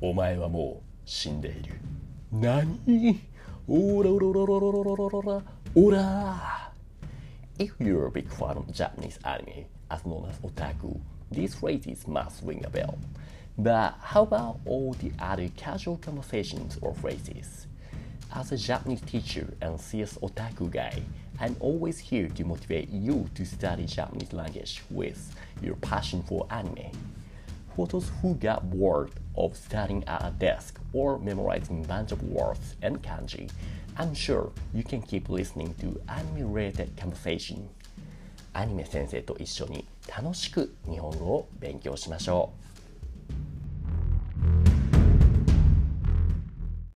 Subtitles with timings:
[0.00, 1.74] お前はもう死んでいる
[2.30, 3.20] 何
[3.66, 5.42] オラオラオラオラオラオラ
[5.74, 6.72] オラ
[7.58, 11.00] If you're a big fan of Japanese anime, as known as otaku,
[11.32, 12.96] these phrases must ring a bell.
[13.58, 17.66] But how about all the other casual conversations or phrases?
[18.32, 21.02] As a Japanese teacher and CS otaku guy,
[21.40, 26.92] I'm always here to motivate you to study Japanese language with your passion for anime
[27.77, 32.75] For those who got bored of studying at a desk or memorizing bunch of words
[32.81, 33.49] and kanji,
[33.97, 37.69] I'm sure you can keep listening to anime-related conversation.
[38.53, 42.66] アニメ先生と一緒に楽しく日本語を勉強しましょう。